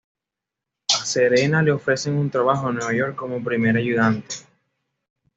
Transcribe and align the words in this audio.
A 0.99 1.05
Serena 1.05 1.61
le 1.61 1.69
ofrecen 1.71 2.15
un 2.15 2.31
trabajo 2.31 2.67
en 2.69 2.77
Nueva 2.77 2.91
York 2.91 3.15
como 3.15 3.43
primer 3.43 3.77
ayudante. 3.77 4.37